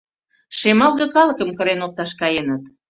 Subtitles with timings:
[0.57, 2.63] Шемалге калыкым кырен опташ каеныт.